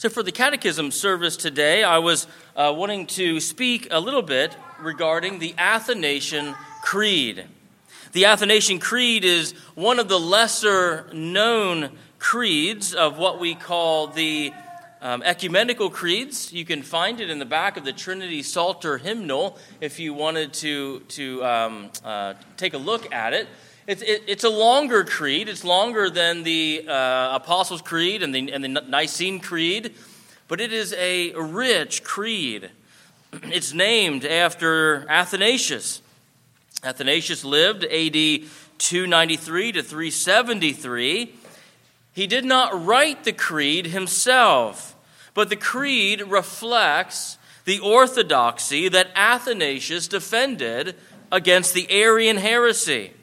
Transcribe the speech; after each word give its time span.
So, 0.00 0.08
for 0.08 0.22
the 0.22 0.32
catechism 0.32 0.92
service 0.92 1.36
today, 1.36 1.84
I 1.84 1.98
was 1.98 2.26
uh, 2.56 2.72
wanting 2.74 3.06
to 3.08 3.38
speak 3.38 3.88
a 3.90 4.00
little 4.00 4.22
bit 4.22 4.56
regarding 4.80 5.40
the 5.40 5.54
Athanasian 5.58 6.54
Creed. 6.82 7.44
The 8.12 8.24
Athanasian 8.24 8.78
Creed 8.78 9.26
is 9.26 9.52
one 9.74 9.98
of 9.98 10.08
the 10.08 10.18
lesser 10.18 11.04
known 11.12 11.90
creeds 12.18 12.94
of 12.94 13.18
what 13.18 13.40
we 13.40 13.54
call 13.54 14.06
the 14.06 14.54
um, 15.02 15.22
ecumenical 15.22 15.90
creeds. 15.90 16.50
You 16.50 16.64
can 16.64 16.82
find 16.82 17.20
it 17.20 17.28
in 17.28 17.38
the 17.38 17.44
back 17.44 17.76
of 17.76 17.84
the 17.84 17.92
Trinity 17.92 18.42
Psalter 18.42 18.96
hymnal 18.96 19.58
if 19.82 20.00
you 20.00 20.14
wanted 20.14 20.54
to, 20.54 21.00
to 21.00 21.44
um, 21.44 21.90
uh, 22.02 22.32
take 22.56 22.72
a 22.72 22.78
look 22.78 23.12
at 23.12 23.34
it. 23.34 23.48
It's, 23.90 24.02
it, 24.02 24.22
it's 24.28 24.44
a 24.44 24.48
longer 24.48 25.02
creed. 25.02 25.48
It's 25.48 25.64
longer 25.64 26.08
than 26.08 26.44
the 26.44 26.84
uh, 26.86 27.34
Apostles' 27.34 27.82
Creed 27.82 28.22
and 28.22 28.32
the, 28.32 28.52
and 28.52 28.62
the 28.62 28.68
Nicene 28.68 29.40
Creed, 29.40 29.96
but 30.46 30.60
it 30.60 30.72
is 30.72 30.92
a 30.92 31.32
rich 31.32 32.04
creed. 32.04 32.70
It's 33.42 33.72
named 33.72 34.24
after 34.24 35.10
Athanasius. 35.10 36.02
Athanasius 36.84 37.44
lived 37.44 37.82
AD 37.82 38.12
293 38.78 39.72
to 39.72 39.82
373. 39.82 41.34
He 42.12 42.26
did 42.28 42.44
not 42.44 42.86
write 42.86 43.24
the 43.24 43.32
creed 43.32 43.86
himself, 43.86 44.94
but 45.34 45.48
the 45.48 45.56
creed 45.56 46.22
reflects 46.28 47.38
the 47.64 47.80
orthodoxy 47.80 48.88
that 48.88 49.10
Athanasius 49.16 50.06
defended 50.06 50.94
against 51.32 51.74
the 51.74 51.90
Arian 51.90 52.36
heresy 52.36 53.14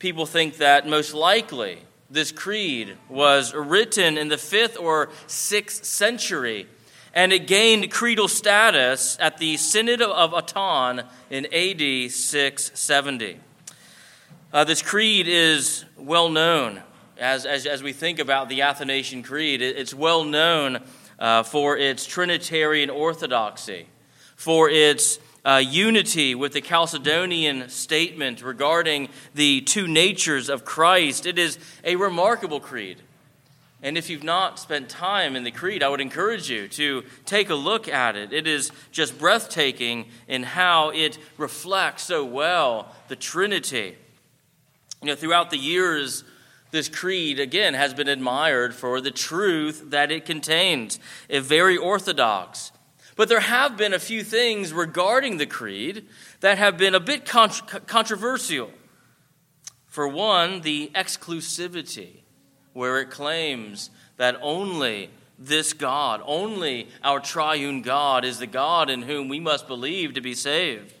people 0.00 0.24
think 0.24 0.56
that 0.56 0.88
most 0.88 1.12
likely 1.12 1.78
this 2.08 2.32
creed 2.32 2.96
was 3.10 3.54
written 3.54 4.16
in 4.16 4.28
the 4.28 4.36
5th 4.36 4.80
or 4.80 5.08
6th 5.28 5.84
century, 5.84 6.66
and 7.14 7.34
it 7.34 7.46
gained 7.46 7.90
creedal 7.90 8.26
status 8.26 9.18
at 9.20 9.36
the 9.36 9.58
Synod 9.58 10.00
of 10.00 10.32
Autun 10.32 11.06
in 11.28 11.44
AD 11.52 12.10
670. 12.10 13.38
Uh, 14.52 14.64
this 14.64 14.80
creed 14.80 15.28
is 15.28 15.84
well 15.98 16.30
known. 16.30 16.82
As, 17.18 17.44
as, 17.44 17.66
as 17.66 17.82
we 17.82 17.92
think 17.92 18.18
about 18.18 18.48
the 18.48 18.62
Athanasian 18.62 19.22
Creed, 19.22 19.60
it, 19.60 19.76
it's 19.76 19.92
well 19.92 20.24
known 20.24 20.82
uh, 21.18 21.42
for 21.42 21.76
its 21.76 22.06
Trinitarian 22.06 22.88
orthodoxy, 22.88 23.86
for 24.34 24.70
its 24.70 25.18
uh, 25.44 25.62
unity 25.64 26.34
with 26.34 26.52
the 26.52 26.60
Chalcedonian 26.60 27.70
statement 27.70 28.42
regarding 28.42 29.08
the 29.34 29.60
two 29.62 29.88
natures 29.88 30.48
of 30.48 30.64
Christ. 30.64 31.26
It 31.26 31.38
is 31.38 31.58
a 31.84 31.96
remarkable 31.96 32.60
creed. 32.60 32.98
And 33.82 33.96
if 33.96 34.10
you've 34.10 34.24
not 34.24 34.58
spent 34.58 34.90
time 34.90 35.36
in 35.36 35.44
the 35.44 35.50
creed, 35.50 35.82
I 35.82 35.88
would 35.88 36.02
encourage 36.02 36.50
you 36.50 36.68
to 36.68 37.02
take 37.24 37.48
a 37.48 37.54
look 37.54 37.88
at 37.88 38.14
it. 38.14 38.32
It 38.32 38.46
is 38.46 38.70
just 38.92 39.18
breathtaking 39.18 40.06
in 40.28 40.42
how 40.42 40.90
it 40.90 41.18
reflects 41.38 42.02
so 42.02 42.24
well 42.24 42.94
the 43.08 43.16
Trinity. 43.16 43.96
You 45.00 45.06
know, 45.06 45.14
throughout 45.16 45.50
the 45.50 45.56
years, 45.56 46.24
this 46.72 46.90
creed, 46.90 47.40
again, 47.40 47.72
has 47.72 47.94
been 47.94 48.08
admired 48.08 48.74
for 48.74 49.00
the 49.00 49.10
truth 49.10 49.90
that 49.90 50.12
it 50.12 50.26
contains. 50.26 51.00
A 51.30 51.40
very 51.40 51.78
orthodox, 51.78 52.72
but 53.20 53.28
there 53.28 53.40
have 53.40 53.76
been 53.76 53.92
a 53.92 53.98
few 53.98 54.24
things 54.24 54.72
regarding 54.72 55.36
the 55.36 55.44
creed 55.44 56.06
that 56.40 56.56
have 56.56 56.78
been 56.78 56.94
a 56.94 57.00
bit 57.00 57.26
controversial. 57.26 58.70
For 59.88 60.08
one, 60.08 60.62
the 60.62 60.90
exclusivity, 60.94 62.22
where 62.72 62.98
it 62.98 63.10
claims 63.10 63.90
that 64.16 64.38
only 64.40 65.10
this 65.38 65.74
God, 65.74 66.22
only 66.24 66.88
our 67.04 67.20
triune 67.20 67.82
God, 67.82 68.24
is 68.24 68.38
the 68.38 68.46
God 68.46 68.88
in 68.88 69.02
whom 69.02 69.28
we 69.28 69.38
must 69.38 69.68
believe 69.68 70.14
to 70.14 70.22
be 70.22 70.32
saved. 70.32 70.94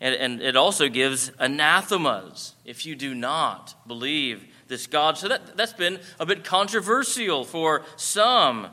And, 0.00 0.16
and 0.16 0.42
it 0.42 0.56
also 0.56 0.88
gives 0.88 1.30
anathemas 1.38 2.56
if 2.64 2.84
you 2.84 2.96
do 2.96 3.14
not 3.14 3.76
believe 3.86 4.44
this 4.66 4.88
God. 4.88 5.18
So 5.18 5.28
that, 5.28 5.56
that's 5.56 5.72
been 5.72 6.00
a 6.18 6.26
bit 6.26 6.42
controversial 6.42 7.44
for 7.44 7.84
some. 7.94 8.70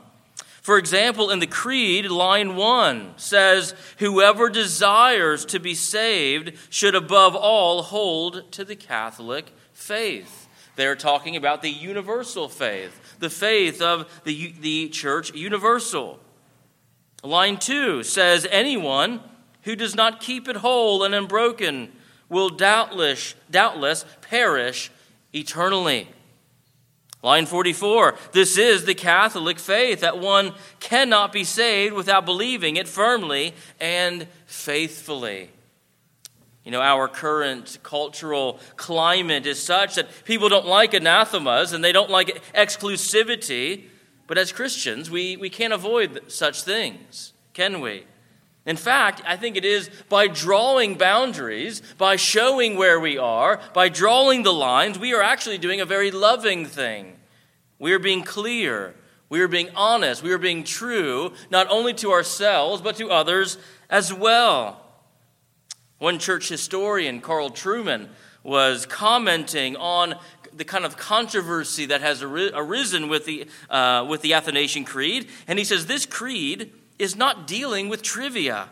For 0.62 0.78
example, 0.78 1.30
in 1.30 1.40
the 1.40 1.46
Creed, 1.48 2.08
line 2.08 2.54
1 2.54 3.14
says, 3.16 3.74
Whoever 3.98 4.48
desires 4.48 5.44
to 5.46 5.58
be 5.58 5.74
saved 5.74 6.56
should 6.70 6.94
above 6.94 7.34
all 7.34 7.82
hold 7.82 8.50
to 8.52 8.64
the 8.64 8.76
Catholic 8.76 9.52
faith. 9.72 10.46
They're 10.76 10.94
talking 10.94 11.34
about 11.34 11.62
the 11.62 11.70
universal 11.70 12.48
faith, 12.48 13.16
the 13.18 13.28
faith 13.28 13.82
of 13.82 14.08
the, 14.22 14.54
the 14.60 14.88
church 14.88 15.34
universal. 15.34 16.20
Line 17.24 17.56
2 17.56 18.04
says, 18.04 18.46
Anyone 18.48 19.20
who 19.62 19.74
does 19.74 19.96
not 19.96 20.20
keep 20.20 20.48
it 20.48 20.56
whole 20.56 21.02
and 21.02 21.12
unbroken 21.12 21.90
will 22.28 22.48
doubtless, 22.48 23.34
doubtless 23.50 24.04
perish 24.22 24.92
eternally. 25.34 26.08
Line 27.22 27.46
44 27.46 28.16
This 28.32 28.58
is 28.58 28.84
the 28.84 28.94
Catholic 28.94 29.58
faith 29.58 30.00
that 30.00 30.18
one 30.18 30.54
cannot 30.80 31.32
be 31.32 31.44
saved 31.44 31.94
without 31.94 32.24
believing 32.24 32.76
it 32.76 32.88
firmly 32.88 33.54
and 33.80 34.26
faithfully. 34.46 35.50
You 36.64 36.70
know, 36.70 36.80
our 36.80 37.08
current 37.08 37.78
cultural 37.82 38.60
climate 38.76 39.46
is 39.46 39.60
such 39.60 39.96
that 39.96 40.08
people 40.24 40.48
don't 40.48 40.66
like 40.66 40.94
anathemas 40.94 41.72
and 41.72 41.82
they 41.82 41.90
don't 41.92 42.10
like 42.10 42.40
exclusivity. 42.54 43.84
But 44.28 44.38
as 44.38 44.52
Christians, 44.52 45.10
we, 45.10 45.36
we 45.36 45.50
can't 45.50 45.72
avoid 45.72 46.30
such 46.30 46.62
things, 46.62 47.32
can 47.52 47.80
we? 47.80 48.04
In 48.64 48.76
fact, 48.76 49.22
I 49.26 49.36
think 49.36 49.56
it 49.56 49.64
is 49.64 49.90
by 50.08 50.28
drawing 50.28 50.94
boundaries, 50.94 51.82
by 51.98 52.14
showing 52.16 52.76
where 52.76 53.00
we 53.00 53.18
are, 53.18 53.60
by 53.74 53.88
drawing 53.88 54.44
the 54.44 54.52
lines, 54.52 54.98
we 54.98 55.14
are 55.14 55.22
actually 55.22 55.58
doing 55.58 55.80
a 55.80 55.84
very 55.86 56.12
loving 56.12 56.66
thing. 56.66 57.16
We 57.80 57.92
are 57.92 57.98
being 57.98 58.22
clear, 58.22 58.94
we 59.28 59.40
are 59.40 59.48
being 59.48 59.70
honest, 59.74 60.22
we 60.22 60.30
are 60.32 60.38
being 60.38 60.62
true, 60.62 61.32
not 61.50 61.66
only 61.70 61.92
to 61.94 62.12
ourselves, 62.12 62.80
but 62.80 62.96
to 62.96 63.10
others 63.10 63.58
as 63.90 64.14
well. 64.14 64.86
One 65.98 66.20
church 66.20 66.48
historian, 66.48 67.20
Carl 67.20 67.50
Trueman, 67.50 68.08
was 68.44 68.86
commenting 68.86 69.74
on 69.76 70.14
the 70.52 70.64
kind 70.64 70.84
of 70.84 70.96
controversy 70.96 71.86
that 71.86 72.00
has 72.00 72.22
arisen 72.22 73.08
with 73.08 73.24
the, 73.24 73.46
uh, 73.70 74.06
with 74.08 74.22
the 74.22 74.34
Athanasian 74.34 74.84
Creed, 74.84 75.28
and 75.48 75.58
he 75.58 75.64
says 75.64 75.86
this 75.86 76.06
creed 76.06 76.72
is 77.02 77.16
not 77.16 77.48
dealing 77.48 77.88
with 77.88 78.00
trivia 78.00 78.70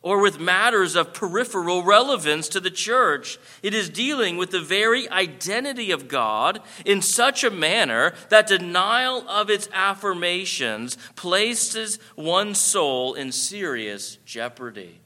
or 0.00 0.22
with 0.22 0.40
matters 0.40 0.96
of 0.96 1.12
peripheral 1.12 1.82
relevance 1.82 2.48
to 2.48 2.60
the 2.60 2.70
church. 2.70 3.38
It 3.62 3.74
is 3.74 3.90
dealing 3.90 4.38
with 4.38 4.52
the 4.52 4.60
very 4.60 5.06
identity 5.10 5.90
of 5.90 6.08
God 6.08 6.60
in 6.86 7.02
such 7.02 7.44
a 7.44 7.50
manner 7.50 8.14
that 8.30 8.46
denial 8.46 9.28
of 9.28 9.50
its 9.50 9.68
affirmations 9.74 10.96
places 11.14 11.98
one's 12.16 12.58
soul 12.58 13.12
in 13.12 13.32
serious 13.32 14.16
jeopardy. 14.24 15.00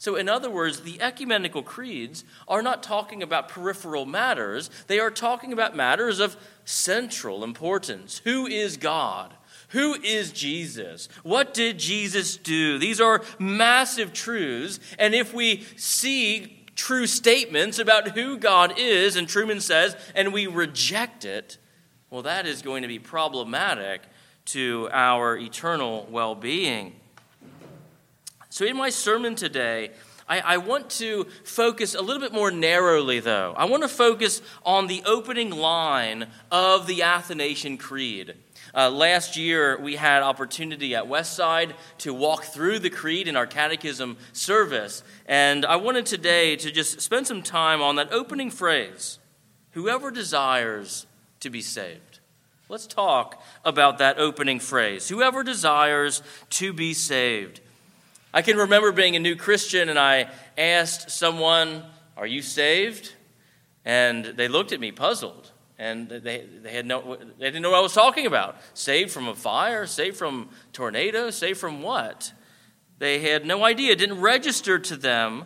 So, 0.00 0.14
in 0.14 0.28
other 0.28 0.50
words, 0.50 0.82
the 0.82 1.00
ecumenical 1.00 1.64
creeds 1.64 2.22
are 2.46 2.62
not 2.62 2.84
talking 2.84 3.24
about 3.24 3.48
peripheral 3.48 4.06
matters, 4.06 4.70
they 4.86 5.00
are 5.00 5.10
talking 5.10 5.52
about 5.52 5.74
matters 5.74 6.20
of 6.20 6.36
central 6.64 7.42
importance. 7.42 8.18
Who 8.22 8.46
is 8.46 8.76
God? 8.76 9.34
Who 9.68 9.94
is 9.94 10.32
Jesus? 10.32 11.08
What 11.22 11.52
did 11.52 11.78
Jesus 11.78 12.36
do? 12.36 12.78
These 12.78 13.00
are 13.00 13.22
massive 13.38 14.12
truths. 14.12 14.80
And 14.98 15.14
if 15.14 15.34
we 15.34 15.64
see 15.76 16.66
true 16.74 17.06
statements 17.06 17.78
about 17.78 18.08
who 18.10 18.38
God 18.38 18.74
is, 18.78 19.16
and 19.16 19.28
Trueman 19.28 19.60
says, 19.60 19.96
and 20.14 20.32
we 20.32 20.46
reject 20.46 21.24
it, 21.24 21.58
well, 22.08 22.22
that 22.22 22.46
is 22.46 22.62
going 22.62 22.82
to 22.82 22.88
be 22.88 22.98
problematic 22.98 24.02
to 24.46 24.88
our 24.92 25.36
eternal 25.36 26.06
well 26.10 26.34
being. 26.34 26.94
So, 28.48 28.64
in 28.64 28.76
my 28.76 28.88
sermon 28.88 29.34
today, 29.34 29.90
I, 30.28 30.40
I, 30.40 30.56
want 30.58 30.90
to 30.90 31.26
focus 31.42 31.94
a 31.94 32.02
little 32.02 32.20
bit 32.20 32.32
more 32.32 32.50
narrowly, 32.50 33.20
though. 33.20 33.54
I 33.56 33.64
want 33.64 33.82
to 33.82 33.88
focus 33.88 34.42
on 34.64 34.86
the 34.86 35.02
opening 35.06 35.50
line 35.50 36.26
of 36.50 36.86
the 36.86 37.02
Athanasian 37.02 37.78
Creed. 37.78 38.34
Uh, 38.74 38.90
last 38.90 39.36
year, 39.36 39.78
we 39.80 39.96
had 39.96 40.22
opportunity 40.22 40.94
at 40.94 41.04
Westside 41.04 41.72
to 41.98 42.12
walk 42.12 42.44
through 42.44 42.78
the 42.78 42.90
creed 42.90 43.26
in 43.26 43.36
our 43.36 43.46
catechism 43.46 44.18
service. 44.32 45.02
And 45.26 45.64
I 45.64 45.76
wanted 45.76 46.04
today 46.06 46.56
to 46.56 46.70
just 46.70 47.00
spend 47.00 47.26
some 47.26 47.42
time 47.42 47.80
on 47.80 47.96
that 47.96 48.12
opening 48.12 48.50
phrase 48.50 49.18
whoever 49.72 50.10
desires 50.10 51.06
to 51.40 51.50
be 51.50 51.62
saved. 51.62 52.20
Let's 52.68 52.86
talk 52.86 53.42
about 53.64 53.98
that 53.98 54.18
opening 54.18 54.60
phrase 54.60 55.08
whoever 55.08 55.42
desires 55.42 56.22
to 56.50 56.72
be 56.72 56.92
saved. 56.92 57.60
I 58.32 58.42
can 58.42 58.56
remember 58.58 58.92
being 58.92 59.16
a 59.16 59.20
new 59.20 59.36
Christian 59.36 59.88
and 59.88 59.98
I 59.98 60.30
asked 60.56 61.10
someone, 61.10 61.84
Are 62.16 62.26
you 62.26 62.42
saved? 62.42 63.14
And 63.84 64.24
they 64.24 64.48
looked 64.48 64.72
at 64.72 64.80
me 64.80 64.92
puzzled. 64.92 65.52
And 65.78 66.08
they, 66.08 66.44
they, 66.62 66.72
had 66.72 66.86
no, 66.86 67.16
they 67.38 67.46
didn't 67.46 67.62
know 67.62 67.70
what 67.70 67.78
I 67.78 67.82
was 67.82 67.94
talking 67.94 68.26
about. 68.26 68.56
Saved 68.74 69.12
from 69.12 69.28
a 69.28 69.34
fire, 69.34 69.86
saved 69.86 70.16
from 70.16 70.50
tornado, 70.72 71.30
saved 71.30 71.58
from 71.58 71.82
what? 71.82 72.32
They 72.98 73.20
had 73.20 73.46
no 73.46 73.64
idea. 73.64 73.92
It 73.92 73.98
didn't 73.98 74.20
register 74.20 74.78
to 74.78 74.96
them. 74.96 75.44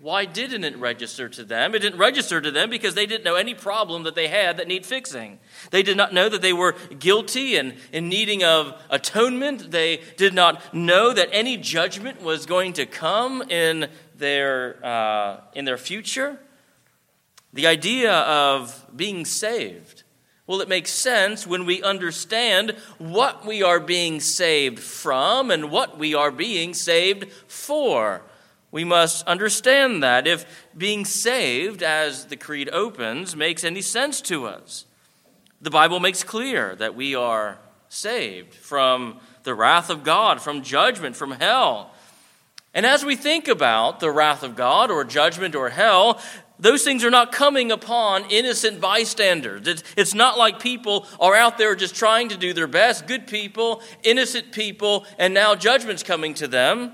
Why 0.00 0.24
didn't 0.24 0.64
it 0.64 0.78
register 0.78 1.28
to 1.28 1.44
them? 1.44 1.74
It 1.74 1.80
didn't 1.80 1.98
register 1.98 2.40
to 2.40 2.50
them 2.50 2.70
because 2.70 2.94
they 2.94 3.04
didn't 3.04 3.22
know 3.22 3.34
any 3.34 3.52
problem 3.52 4.04
that 4.04 4.14
they 4.14 4.28
had 4.28 4.56
that 4.56 4.66
need 4.66 4.86
fixing. 4.86 5.38
They 5.70 5.82
did 5.82 5.98
not 5.98 6.14
know 6.14 6.30
that 6.30 6.40
they 6.40 6.54
were 6.54 6.74
guilty 6.98 7.56
and 7.56 7.74
in 7.92 8.08
needing 8.08 8.42
of 8.42 8.80
atonement. 8.88 9.70
They 9.70 10.00
did 10.16 10.32
not 10.32 10.72
know 10.72 11.12
that 11.12 11.28
any 11.32 11.58
judgment 11.58 12.22
was 12.22 12.46
going 12.46 12.72
to 12.74 12.86
come 12.86 13.42
in 13.42 13.90
their, 14.16 14.78
uh, 14.82 15.40
in 15.52 15.66
their 15.66 15.76
future. 15.76 16.40
The 17.52 17.66
idea 17.66 18.12
of 18.12 18.86
being 18.96 19.26
saved. 19.26 20.04
Well, 20.46 20.62
it 20.62 20.68
makes 20.68 20.92
sense 20.92 21.46
when 21.46 21.66
we 21.66 21.82
understand 21.82 22.70
what 22.96 23.44
we 23.44 23.62
are 23.62 23.78
being 23.78 24.20
saved 24.20 24.78
from 24.78 25.50
and 25.50 25.70
what 25.70 25.98
we 25.98 26.14
are 26.14 26.30
being 26.30 26.72
saved 26.72 27.30
for. 27.46 28.22
We 28.72 28.84
must 28.84 29.26
understand 29.26 30.02
that 30.02 30.26
if 30.26 30.68
being 30.76 31.04
saved, 31.04 31.82
as 31.82 32.26
the 32.26 32.36
Creed 32.36 32.68
opens, 32.72 33.34
makes 33.34 33.64
any 33.64 33.82
sense 33.82 34.20
to 34.22 34.46
us. 34.46 34.86
The 35.60 35.70
Bible 35.70 36.00
makes 36.00 36.22
clear 36.22 36.76
that 36.76 36.94
we 36.94 37.14
are 37.14 37.58
saved 37.88 38.54
from 38.54 39.18
the 39.42 39.54
wrath 39.54 39.90
of 39.90 40.04
God, 40.04 40.40
from 40.40 40.62
judgment, 40.62 41.16
from 41.16 41.32
hell. 41.32 41.92
And 42.72 42.86
as 42.86 43.04
we 43.04 43.16
think 43.16 43.48
about 43.48 43.98
the 43.98 44.10
wrath 44.10 44.44
of 44.44 44.54
God 44.54 44.90
or 44.90 45.04
judgment 45.04 45.56
or 45.56 45.70
hell, 45.70 46.20
those 46.60 46.84
things 46.84 47.04
are 47.04 47.10
not 47.10 47.32
coming 47.32 47.72
upon 47.72 48.30
innocent 48.30 48.80
bystanders. 48.80 49.82
It's, 49.96 50.14
not 50.14 50.38
like 50.38 50.60
people 50.60 51.06
are 51.18 51.34
out 51.34 51.58
there 51.58 51.74
just 51.74 51.96
trying 51.96 52.28
to 52.28 52.36
do 52.36 52.52
their 52.52 52.66
best, 52.66 53.06
good 53.06 53.26
people, 53.26 53.82
innocent 54.04 54.52
people, 54.52 55.06
and 55.18 55.34
now 55.34 55.54
judgment's 55.54 56.02
coming 56.02 56.34
to 56.34 56.46
them. 56.46 56.92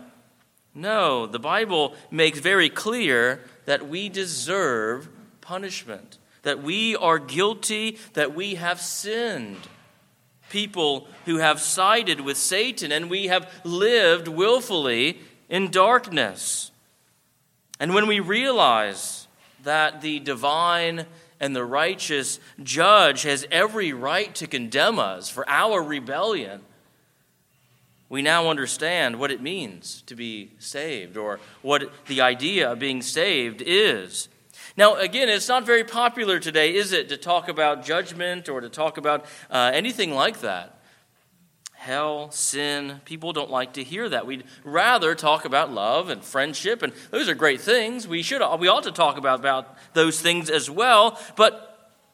No, 0.76 1.26
the 1.26 1.38
Bible 1.38 1.94
makes 2.10 2.38
very 2.38 2.68
clear 2.68 3.40
that 3.64 3.88
we 3.88 4.10
deserve 4.10 5.08
punishment, 5.40 6.18
that 6.42 6.62
we 6.62 6.94
are 6.94 7.18
guilty, 7.18 7.98
that 8.12 8.34
we 8.34 8.56
have 8.56 8.78
sinned. 8.78 9.68
People 10.50 11.08
who 11.24 11.38
have 11.38 11.60
sided 11.62 12.20
with 12.20 12.36
Satan 12.36 12.92
and 12.92 13.08
we 13.08 13.28
have 13.28 13.50
lived 13.64 14.28
willfully 14.28 15.18
in 15.48 15.70
darkness. 15.70 16.70
And 17.80 17.94
when 17.94 18.06
we 18.06 18.20
realize 18.20 19.28
that 19.64 20.02
the 20.02 20.20
divine 20.20 21.06
and 21.40 21.56
the 21.56 21.64
righteous 21.64 22.38
judge 22.62 23.22
has 23.22 23.46
every 23.50 23.94
right 23.94 24.34
to 24.34 24.46
condemn 24.46 24.98
us 24.98 25.30
for 25.30 25.48
our 25.48 25.82
rebellion, 25.82 26.60
we 28.08 28.22
now 28.22 28.48
understand 28.48 29.18
what 29.18 29.30
it 29.30 29.40
means 29.42 30.02
to 30.02 30.14
be 30.14 30.52
saved 30.58 31.16
or 31.16 31.40
what 31.62 31.90
the 32.06 32.20
idea 32.20 32.70
of 32.70 32.78
being 32.78 33.02
saved 33.02 33.62
is. 33.64 34.28
Now, 34.76 34.94
again, 34.96 35.28
it's 35.28 35.48
not 35.48 35.64
very 35.64 35.84
popular 35.84 36.38
today, 36.38 36.74
is 36.74 36.92
it, 36.92 37.08
to 37.08 37.16
talk 37.16 37.48
about 37.48 37.84
judgment 37.84 38.48
or 38.48 38.60
to 38.60 38.68
talk 38.68 38.98
about 38.98 39.24
uh, 39.50 39.70
anything 39.72 40.12
like 40.12 40.40
that 40.40 40.76
hell, 41.86 42.32
sin. 42.32 43.00
People 43.04 43.32
don't 43.32 43.50
like 43.50 43.74
to 43.74 43.84
hear 43.84 44.08
that. 44.08 44.26
We'd 44.26 44.42
rather 44.64 45.14
talk 45.14 45.44
about 45.44 45.70
love 45.70 46.08
and 46.08 46.22
friendship, 46.22 46.82
and 46.82 46.92
those 47.12 47.28
are 47.28 47.34
great 47.34 47.60
things. 47.60 48.08
We 48.08 48.22
should 48.22 48.42
we 48.58 48.66
ought 48.66 48.82
to 48.82 48.92
talk 48.92 49.16
about, 49.16 49.38
about 49.38 49.76
those 49.94 50.20
things 50.20 50.50
as 50.50 50.68
well, 50.68 51.16
but 51.36 51.65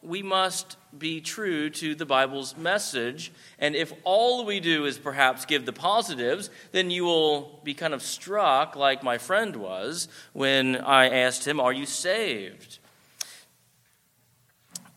we 0.02 0.22
must 0.22 0.76
be 0.96 1.20
true 1.20 1.70
to 1.70 1.94
the 1.94 2.04
Bible's 2.04 2.56
message. 2.56 3.32
And 3.58 3.74
if 3.76 3.92
all 4.04 4.44
we 4.44 4.58
do 4.58 4.84
is 4.84 4.98
perhaps 4.98 5.44
give 5.44 5.64
the 5.64 5.72
positives, 5.72 6.50
then 6.72 6.90
you 6.90 7.04
will 7.04 7.60
be 7.62 7.72
kind 7.72 7.94
of 7.94 8.02
struck 8.02 8.74
like 8.74 9.02
my 9.02 9.18
friend 9.18 9.56
was 9.56 10.08
when 10.32 10.76
I 10.76 11.08
asked 11.08 11.46
him, 11.46 11.60
Are 11.60 11.72
you 11.72 11.86
saved? 11.86 12.78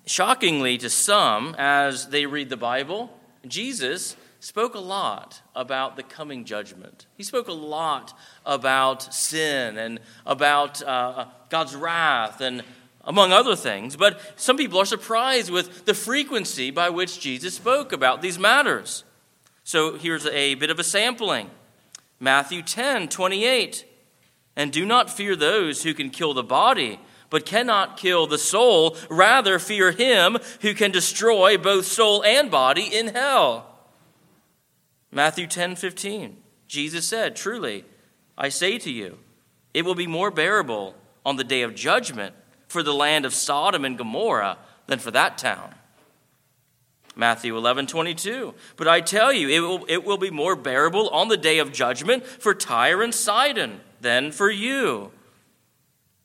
Shockingly 0.07 0.77
to 0.79 0.89
some, 0.89 1.55
as 1.57 2.09
they 2.09 2.25
read 2.25 2.49
the 2.49 2.57
Bible, 2.57 3.11
Jesus 3.47 4.15
spoke 4.39 4.75
a 4.75 4.79
lot 4.79 5.41
about 5.55 5.95
the 5.95 6.03
coming 6.03 6.45
judgment. 6.45 7.07
He 7.15 7.23
spoke 7.23 7.47
a 7.47 7.53
lot 7.53 8.17
about 8.45 9.13
sin 9.13 9.77
and 9.77 9.99
about 10.25 10.83
uh, 10.83 11.25
God's 11.49 11.75
wrath 11.75 12.41
and 12.41 12.63
among 13.05 13.31
other 13.31 13.55
things. 13.55 13.95
But 13.95 14.19
some 14.35 14.57
people 14.57 14.79
are 14.79 14.85
surprised 14.85 15.51
with 15.51 15.85
the 15.85 15.93
frequency 15.93 16.71
by 16.71 16.89
which 16.89 17.19
Jesus 17.19 17.55
spoke 17.55 17.91
about 17.91 18.21
these 18.21 18.39
matters. 18.39 19.03
So 19.63 19.97
here's 19.97 20.25
a 20.27 20.55
bit 20.55 20.69
of 20.69 20.79
a 20.79 20.83
sampling 20.83 21.49
Matthew 22.19 22.61
10 22.61 23.07
28. 23.09 23.85
And 24.57 24.71
do 24.71 24.85
not 24.85 25.09
fear 25.09 25.35
those 25.35 25.83
who 25.83 25.93
can 25.93 26.09
kill 26.09 26.33
the 26.33 26.43
body, 26.43 26.99
but 27.29 27.45
cannot 27.45 27.97
kill 27.97 28.25
the 28.25 28.37
soul. 28.37 28.95
Rather, 29.09 29.59
fear 29.59 29.91
him 29.91 30.37
who 30.61 30.73
can 30.73 30.91
destroy 30.91 31.57
both 31.57 31.85
soul 31.85 32.23
and 32.23 32.49
body 32.49 32.83
in 32.83 33.07
hell. 33.07 33.69
Matthew 35.11 35.47
10 35.47 35.75
15, 35.75 36.37
Jesus 36.67 37.05
said, 37.05 37.35
Truly, 37.35 37.83
I 38.37 38.49
say 38.49 38.77
to 38.77 38.91
you, 38.91 39.17
it 39.73 39.83
will 39.83 39.95
be 39.95 40.07
more 40.07 40.31
bearable 40.31 40.95
on 41.25 41.35
the 41.35 41.43
day 41.43 41.61
of 41.61 41.75
judgment 41.75 42.33
for 42.75 42.83
the 42.83 42.93
land 42.93 43.23
of 43.23 43.33
Sodom 43.33 43.85
and 43.85 43.97
Gomorrah 43.97 44.57
than 44.87 44.99
for 44.99 45.09
that 45.11 45.37
town. 45.37 45.73
Matthew 47.15 47.55
11 47.55 47.87
22, 47.87 48.53
but 48.75 48.85
I 48.85 48.99
tell 48.99 49.31
you, 49.31 49.47
it 49.47 49.61
will, 49.61 49.85
it 49.87 50.03
will 50.03 50.17
be 50.17 50.29
more 50.29 50.57
bearable 50.57 51.07
on 51.07 51.29
the 51.29 51.37
day 51.37 51.59
of 51.59 51.71
judgment 51.71 52.25
for 52.25 52.53
Tyre 52.53 53.01
and 53.01 53.15
Sidon 53.15 53.79
than 54.01 54.33
for 54.33 54.51
you. 54.51 55.13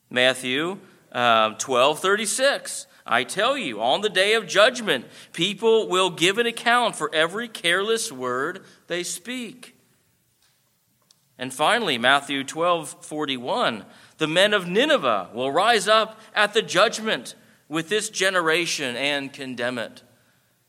Matthew 0.09 0.79
uh, 1.13 1.51
12 1.51 1.99
36, 1.99 2.85
I 3.05 3.23
tell 3.23 3.57
you, 3.57 3.81
on 3.81 4.01
the 4.01 4.09
day 4.09 4.33
of 4.33 4.45
judgment, 4.45 5.05
people 5.31 5.87
will 5.87 6.09
give 6.09 6.37
an 6.37 6.47
account 6.47 6.97
for 6.97 7.09
every 7.15 7.47
careless 7.47 8.11
word 8.11 8.65
they 8.87 9.03
speak. 9.03 9.77
And 11.37 11.53
finally, 11.53 11.97
Matthew 11.97 12.43
12 12.43 13.05
41, 13.05 13.85
the 14.21 14.27
men 14.27 14.53
of 14.53 14.67
Nineveh 14.67 15.31
will 15.33 15.51
rise 15.51 15.87
up 15.87 16.21
at 16.35 16.53
the 16.53 16.61
judgment 16.61 17.33
with 17.67 17.89
this 17.89 18.07
generation 18.07 18.95
and 18.95 19.33
condemn 19.33 19.79
it. 19.79 20.03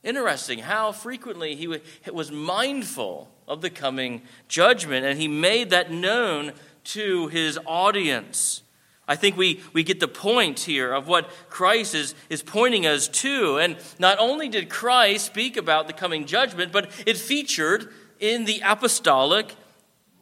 Interesting 0.02 0.60
how 0.60 0.90
frequently 0.90 1.54
he 1.54 1.69
was 2.10 2.32
mindful 2.32 3.28
of 3.47 3.61
the 3.61 3.68
coming 3.68 4.23
judgment, 4.49 5.04
and 5.04 5.21
he 5.21 5.28
made 5.28 5.68
that 5.68 5.90
known 5.90 6.54
to 6.85 7.26
his 7.26 7.59
audience. 7.66 8.62
I 9.06 9.16
think 9.16 9.37
we, 9.37 9.61
we 9.75 9.82
get 9.82 10.00
the 10.00 10.09
point 10.09 10.61
here 10.61 10.90
of 10.90 11.06
what 11.06 11.28
Christ 11.50 11.94
is, 11.94 12.14
is 12.30 12.42
pointing 12.42 12.87
us 12.87 13.06
to. 13.06 13.59
And 13.59 13.76
not 13.99 14.18
only 14.18 14.49
did 14.49 14.71
Christ 14.71 15.26
speak 15.26 15.59
about 15.59 15.88
the 15.88 15.92
coming 15.92 16.25
judgment, 16.25 16.73
but 16.73 16.90
it 17.04 17.18
featured 17.18 17.92
in 18.18 18.47
the 18.47 18.62
apostolic 18.64 19.56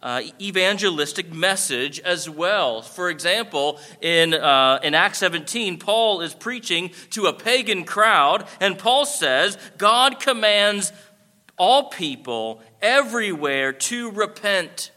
uh, 0.02 0.22
evangelistic 0.40 1.32
message 1.32 2.00
as 2.00 2.28
well. 2.28 2.82
For 2.82 3.10
example, 3.10 3.78
in, 4.00 4.34
uh, 4.34 4.80
in 4.82 4.94
Acts 4.94 5.18
17, 5.18 5.78
Paul 5.78 6.20
is 6.22 6.34
preaching 6.34 6.90
to 7.10 7.26
a 7.26 7.32
pagan 7.32 7.84
crowd, 7.84 8.46
and 8.60 8.78
Paul 8.78 9.04
says, 9.04 9.58
God 9.76 10.20
commands 10.20 10.92
all 11.58 11.90
people 11.90 12.62
everywhere 12.80 13.72
to 13.72 14.10
repent 14.10 14.90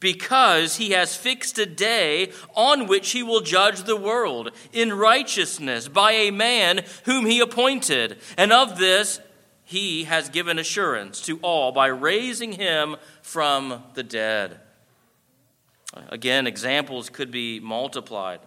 because 0.00 0.76
he 0.76 0.90
has 0.90 1.16
fixed 1.16 1.58
a 1.58 1.66
day 1.66 2.30
on 2.54 2.86
which 2.86 3.10
he 3.10 3.22
will 3.22 3.40
judge 3.40 3.82
the 3.82 3.96
world 3.96 4.50
in 4.72 4.92
righteousness 4.92 5.88
by 5.88 6.12
a 6.12 6.30
man 6.30 6.84
whom 7.04 7.26
he 7.26 7.40
appointed. 7.40 8.18
And 8.36 8.52
of 8.52 8.78
this 8.78 9.20
he 9.68 10.04
has 10.04 10.30
given 10.30 10.58
assurance 10.58 11.20
to 11.20 11.38
all 11.42 11.72
by 11.72 11.88
raising 11.88 12.52
him 12.52 12.96
from 13.20 13.82
the 13.92 14.02
dead. 14.02 14.58
Again, 16.08 16.46
examples 16.46 17.10
could 17.10 17.30
be 17.30 17.60
multiplied. 17.60 18.40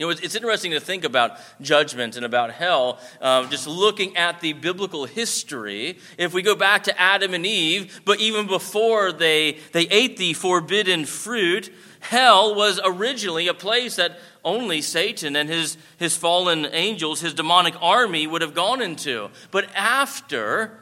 You 0.00 0.06
know, 0.06 0.10
it's 0.10 0.34
interesting 0.34 0.72
to 0.72 0.80
think 0.80 1.04
about 1.04 1.38
judgment 1.60 2.16
and 2.16 2.26
about 2.26 2.50
hell, 2.50 2.98
uh, 3.20 3.48
just 3.48 3.68
looking 3.68 4.16
at 4.16 4.40
the 4.40 4.52
biblical 4.52 5.04
history. 5.04 6.00
If 6.18 6.34
we 6.34 6.42
go 6.42 6.56
back 6.56 6.82
to 6.84 7.00
Adam 7.00 7.32
and 7.32 7.46
Eve, 7.46 8.00
but 8.04 8.18
even 8.18 8.48
before 8.48 9.12
they, 9.12 9.58
they 9.70 9.86
ate 9.88 10.16
the 10.16 10.32
forbidden 10.32 11.04
fruit, 11.04 11.72
hell 12.08 12.54
was 12.54 12.80
originally 12.84 13.48
a 13.48 13.54
place 13.54 13.96
that 13.96 14.18
only 14.44 14.80
Satan 14.80 15.36
and 15.36 15.48
his, 15.48 15.76
his 15.98 16.16
fallen 16.16 16.66
angels, 16.72 17.20
his 17.20 17.34
demonic 17.34 17.74
army, 17.82 18.26
would 18.26 18.42
have 18.42 18.54
gone 18.54 18.80
into. 18.80 19.30
But 19.50 19.68
after, 19.74 20.80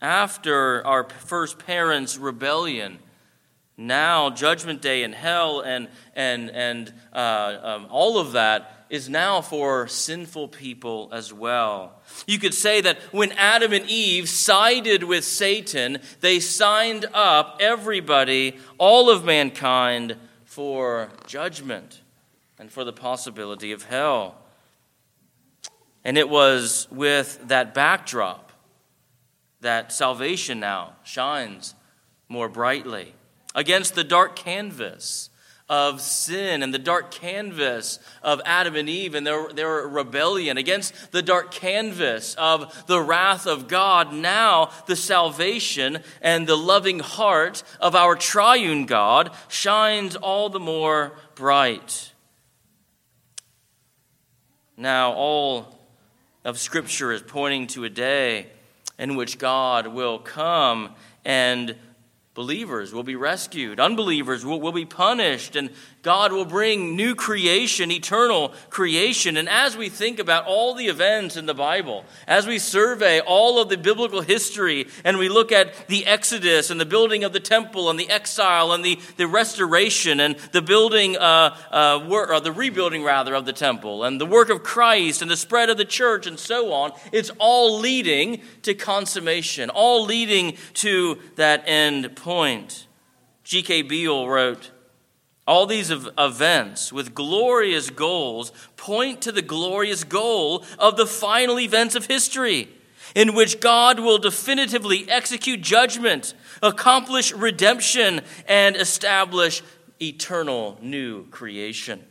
after 0.00 0.86
our 0.86 1.08
first 1.08 1.58
parents' 1.58 2.16
rebellion, 2.16 2.98
now 3.76 4.30
judgment 4.30 4.80
day 4.80 5.02
and 5.02 5.14
hell 5.14 5.60
and 5.60 5.88
and 6.14 6.50
and 6.50 6.94
uh, 7.12 7.58
um, 7.62 7.86
all 7.90 8.18
of 8.18 8.32
that 8.32 8.86
is 8.88 9.08
now 9.08 9.40
for 9.40 9.88
sinful 9.88 10.48
people 10.48 11.10
as 11.12 11.32
well. 11.32 12.00
You 12.26 12.38
could 12.38 12.54
say 12.54 12.80
that 12.80 12.98
when 13.12 13.32
Adam 13.32 13.72
and 13.72 13.84
Eve 13.90 14.28
sided 14.28 15.02
with 15.02 15.24
Satan, 15.24 15.98
they 16.20 16.38
signed 16.40 17.04
up 17.12 17.58
everybody, 17.60 18.56
all 18.78 19.10
of 19.10 19.24
mankind, 19.24 20.16
for 20.56 21.10
judgment 21.26 22.00
and 22.58 22.72
for 22.72 22.82
the 22.82 22.92
possibility 22.92 23.72
of 23.72 23.82
hell. 23.82 24.36
And 26.02 26.16
it 26.16 26.30
was 26.30 26.88
with 26.90 27.46
that 27.48 27.74
backdrop 27.74 28.52
that 29.60 29.92
salvation 29.92 30.58
now 30.58 30.94
shines 31.04 31.74
more 32.26 32.48
brightly 32.48 33.12
against 33.54 33.94
the 33.94 34.02
dark 34.02 34.34
canvas 34.34 35.28
of 35.68 36.00
sin 36.00 36.62
and 36.62 36.72
the 36.72 36.78
dark 36.78 37.10
canvas 37.10 37.98
of 38.22 38.40
Adam 38.44 38.76
and 38.76 38.88
Eve 38.88 39.14
and 39.14 39.26
their, 39.26 39.48
their 39.52 39.88
rebellion, 39.88 40.56
against 40.56 41.12
the 41.12 41.22
dark 41.22 41.50
canvas 41.50 42.34
of 42.36 42.86
the 42.86 43.00
wrath 43.00 43.46
of 43.46 43.66
God, 43.66 44.12
now 44.12 44.70
the 44.86 44.96
salvation 44.96 45.98
and 46.22 46.46
the 46.46 46.56
loving 46.56 47.00
heart 47.00 47.62
of 47.80 47.94
our 47.94 48.14
triune 48.14 48.86
God 48.86 49.30
shines 49.48 50.14
all 50.14 50.48
the 50.48 50.60
more 50.60 51.12
bright. 51.34 52.12
Now, 54.76 55.12
all 55.12 55.78
of 56.44 56.58
Scripture 56.58 57.10
is 57.10 57.22
pointing 57.22 57.66
to 57.68 57.84
a 57.84 57.90
day 57.90 58.46
in 58.98 59.16
which 59.16 59.38
God 59.38 59.88
will 59.88 60.18
come 60.18 60.94
and 61.24 61.74
Believers 62.36 62.92
will 62.92 63.02
be 63.02 63.16
rescued, 63.16 63.80
unbelievers 63.80 64.44
will, 64.44 64.60
will 64.60 64.70
be 64.70 64.84
punished, 64.84 65.56
and 65.56 65.70
God 66.02 66.32
will 66.32 66.44
bring 66.44 66.94
new 66.94 67.14
creation, 67.14 67.90
eternal 67.90 68.52
creation. 68.68 69.38
And 69.38 69.48
as 69.48 69.74
we 69.74 69.88
think 69.88 70.18
about 70.18 70.44
all 70.44 70.74
the 70.74 70.88
events 70.88 71.38
in 71.38 71.46
the 71.46 71.54
Bible, 71.54 72.04
as 72.26 72.46
we 72.46 72.58
survey 72.58 73.20
all 73.20 73.58
of 73.58 73.70
the 73.70 73.78
biblical 73.78 74.20
history, 74.20 74.86
and 75.02 75.16
we 75.16 75.30
look 75.30 75.50
at 75.50 75.88
the 75.88 76.04
Exodus 76.04 76.68
and 76.70 76.78
the 76.78 76.84
building 76.84 77.24
of 77.24 77.32
the 77.32 77.40
temple 77.40 77.88
and 77.88 77.98
the 77.98 78.10
exile 78.10 78.72
and 78.72 78.84
the, 78.84 79.00
the 79.16 79.26
restoration 79.26 80.20
and 80.20 80.36
the 80.52 80.60
building, 80.60 81.16
uh, 81.16 81.56
uh, 81.72 82.06
or 82.06 82.34
uh, 82.34 82.38
the 82.38 82.52
rebuilding 82.52 83.02
rather, 83.02 83.34
of 83.34 83.46
the 83.46 83.52
temple 83.54 84.04
and 84.04 84.20
the 84.20 84.26
work 84.26 84.50
of 84.50 84.62
Christ 84.62 85.22
and 85.22 85.30
the 85.30 85.38
spread 85.38 85.70
of 85.70 85.78
the 85.78 85.86
church 85.86 86.26
and 86.26 86.38
so 86.38 86.70
on, 86.70 86.92
it's 87.12 87.30
all 87.38 87.78
leading 87.78 88.42
to 88.60 88.74
consummation, 88.74 89.70
all 89.70 90.04
leading 90.04 90.58
to 90.74 91.18
that 91.36 91.64
end 91.66 92.14
point. 92.26 92.88
G.K. 93.44 93.82
Beale 93.82 94.28
wrote, 94.28 94.72
all 95.46 95.64
these 95.64 95.92
events 95.92 96.92
with 96.92 97.14
glorious 97.14 97.88
goals 97.88 98.50
point 98.76 99.22
to 99.22 99.30
the 99.30 99.42
glorious 99.42 100.02
goal 100.02 100.64
of 100.76 100.96
the 100.96 101.06
final 101.06 101.60
events 101.60 101.94
of 101.94 102.06
history, 102.06 102.68
in 103.14 103.36
which 103.36 103.60
God 103.60 104.00
will 104.00 104.18
definitively 104.18 105.08
execute 105.08 105.60
judgment, 105.60 106.34
accomplish 106.64 107.32
redemption, 107.32 108.22
and 108.48 108.74
establish 108.74 109.62
eternal 110.02 110.78
new 110.82 111.28
creation. 111.28 112.04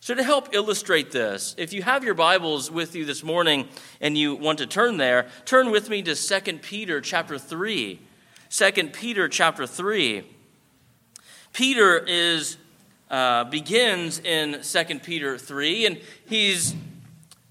So, 0.00 0.14
to 0.14 0.24
help 0.24 0.54
illustrate 0.54 1.10
this, 1.10 1.54
if 1.58 1.74
you 1.74 1.82
have 1.82 2.02
your 2.02 2.14
Bibles 2.14 2.70
with 2.70 2.96
you 2.96 3.04
this 3.04 3.22
morning 3.22 3.68
and 4.00 4.16
you 4.16 4.36
want 4.36 4.56
to 4.60 4.66
turn 4.66 4.96
there, 4.96 5.28
turn 5.44 5.70
with 5.70 5.90
me 5.90 6.00
to 6.00 6.14
2 6.14 6.58
Peter 6.60 7.02
chapter 7.02 7.36
3. 7.36 8.06
2 8.50 8.88
Peter 8.88 9.28
chapter 9.28 9.64
3. 9.64 10.24
Peter 11.52 11.98
is 11.98 12.56
uh, 13.08 13.44
begins 13.44 14.18
in 14.18 14.60
2 14.60 14.98
Peter 15.00 15.38
3, 15.38 15.86
and 15.86 16.00
he's, 16.26 16.74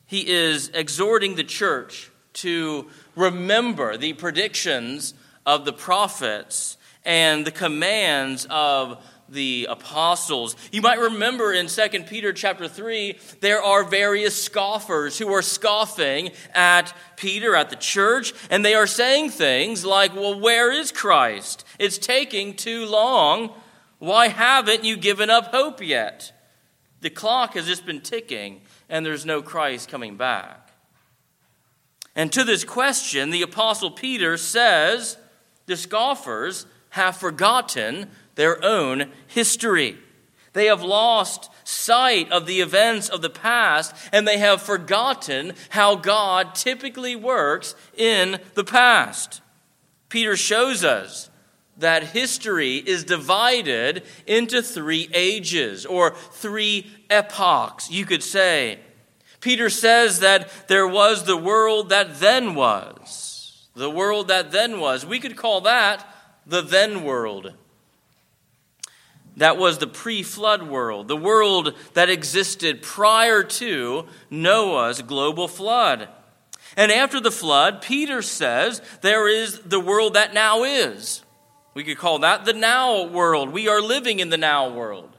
he 0.06 0.28
is 0.28 0.70
exhorting 0.74 1.36
the 1.36 1.44
church 1.44 2.12
to 2.34 2.88
remember 3.16 3.96
the 3.96 4.12
predictions 4.12 5.14
of 5.46 5.64
the 5.64 5.72
prophets 5.72 6.78
and 7.06 7.46
the 7.48 7.52
commands 7.52 8.46
of 8.50 9.02
the 9.30 9.68
apostles. 9.70 10.56
You 10.72 10.82
might 10.82 11.00
remember 11.00 11.54
in 11.54 11.68
2 11.68 11.90
Peter 12.08 12.34
chapter 12.34 12.68
3, 12.68 13.18
there 13.42 13.62
are 13.62 13.84
various 13.84 14.42
scoffers 14.44 15.18
who 15.18 15.32
are 15.34 15.42
scoffing 15.42 16.32
at 16.54 16.94
Peter, 17.16 17.56
at 17.56 17.70
the 17.70 17.76
church, 17.76 18.34
and 18.50 18.66
they 18.66 18.74
are 18.74 18.88
saying 18.88 19.30
things 19.30 19.86
like, 19.86 20.16
Well, 20.16 20.40
where 20.40 20.72
is 20.72 20.92
Christ? 20.92 21.66
It's 21.78 21.98
taking 21.98 22.56
too 22.56 22.86
long 22.86 23.54
why 24.00 24.30
haven't 24.30 24.86
you 24.86 24.96
given 24.98 25.30
up 25.30 25.48
hope 25.48 25.82
yet? 25.82 26.32
The 27.02 27.10
clock 27.10 27.54
has 27.54 27.68
just 27.68 27.86
been 27.86 28.02
ticking, 28.02 28.62
and 28.90 29.06
there's 29.06 29.26
no 29.26 29.42
Christ 29.42 29.90
coming 29.90 30.16
back. 30.16 30.72
And 32.16 32.32
to 32.32 32.44
this 32.44 32.64
question, 32.64 33.30
the 33.30 33.42
Apostle 33.42 33.92
Peter 33.92 34.38
says 34.38 35.18
the 35.66 35.78
scoffers 35.78 36.66
have 36.92 37.18
forgotten 37.18 38.10
their 38.40 38.64
own 38.64 39.12
history. 39.28 39.98
They 40.54 40.68
have 40.68 40.82
lost 40.82 41.52
sight 41.66 42.32
of 42.32 42.46
the 42.46 42.62
events 42.62 43.10
of 43.10 43.22
the 43.22 43.30
past, 43.30 43.94
and 44.14 44.26
they 44.26 44.38
have 44.38 44.62
forgotten 44.62 45.52
how 45.72 45.96
God 45.96 46.56
typically 46.56 47.18
works 47.18 47.76
in 47.98 48.40
the 48.54 48.64
past. 48.64 49.42
Peter 50.08 50.38
shows 50.38 50.86
us 50.86 51.30
that 51.80 52.16
history 52.16 52.78
is 52.78 53.04
divided 53.04 54.04
into 54.26 54.62
three 54.62 55.10
ages 55.14 55.86
or 55.86 56.16
three 56.32 56.90
epochs, 57.10 57.92
you 57.92 58.06
could 58.06 58.24
say. 58.24 58.80
Peter 59.42 59.70
says 59.70 60.22
that 60.22 60.50
there 60.70 60.88
was 60.88 61.26
the 61.26 61.36
world 61.36 61.90
that 61.90 62.22
then 62.22 62.56
was. 62.56 63.68
The 63.76 63.90
world 63.90 64.30
that 64.30 64.54
then 64.54 64.80
was. 64.80 65.06
We 65.06 65.20
could 65.20 65.36
call 65.36 65.60
that 65.62 66.08
the 66.46 66.62
then 66.62 67.04
world. 67.04 67.54
That 69.40 69.58
was 69.58 69.78
the 69.78 69.88
pre 69.88 70.22
flood 70.22 70.64
world, 70.64 71.08
the 71.08 71.16
world 71.16 71.74
that 71.94 72.10
existed 72.10 72.82
prior 72.82 73.42
to 73.44 74.06
Noah's 74.30 75.02
global 75.02 75.48
flood. 75.48 76.10
And 76.76 76.92
after 76.92 77.22
the 77.22 77.32
flood, 77.32 77.82
Peter 77.82 78.22
says 78.22 78.82
there 79.02 79.30
is 79.30 79.60
the 79.60 79.80
world 79.80 80.16
that 80.16 80.34
now 80.34 80.64
is. 80.64 81.24
We 81.74 81.86
could 81.86 81.98
call 81.98 82.20
that 82.20 82.44
the 82.44 82.54
now 82.54 83.08
world. 83.08 83.52
We 83.52 83.70
are 83.70 83.82
living 83.82 84.20
in 84.20 84.30
the 84.30 84.38
now 84.38 84.70
world. 84.70 85.16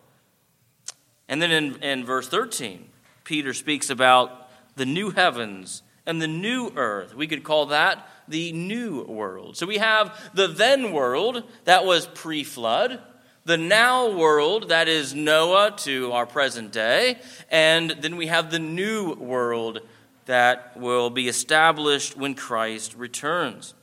And 1.27 1.41
then 1.41 1.50
in, 1.50 1.83
in 1.83 2.05
verse 2.05 2.29
13, 2.29 2.91
Peter 3.25 3.55
speaks 3.55 3.89
about 3.89 4.50
the 4.77 4.87
new 4.87 5.11
heavens 5.11 5.83
and 6.05 6.21
the 6.21 6.29
new 6.29 6.73
earth. 6.77 7.15
We 7.15 7.27
could 7.27 7.43
call 7.43 7.67
that 7.67 8.07
the 8.29 8.53
new 8.53 9.03
world. 9.05 9.57
So 9.57 9.67
we 9.67 9.79
have 9.79 10.31
the 10.35 10.47
then 10.47 10.93
world 10.93 11.43
that 11.65 11.87
was 11.87 12.07
pre 12.07 12.45
flood, 12.45 13.00
the 13.45 13.57
now 13.57 14.11
world 14.11 14.69
that 14.69 14.89
is 14.89 15.15
Noah 15.15 15.75
to 15.79 16.13
our 16.13 16.27
present 16.27 16.73
day, 16.73 17.19
and 17.51 17.91
then 17.91 18.17
we 18.17 18.27
have 18.27 18.51
the 18.51 18.59
new 18.59 19.15
world 19.15 19.81
that 20.27 20.77
will 20.77 21.11
be 21.11 21.27
established 21.27 22.17
when 22.17 22.35
Christ 22.35 22.95
returns. 22.95 23.75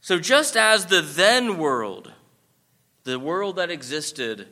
So, 0.00 0.18
just 0.18 0.56
as 0.56 0.86
the 0.86 1.02
then 1.02 1.58
world, 1.58 2.10
the 3.04 3.18
world 3.18 3.56
that 3.56 3.70
existed 3.70 4.48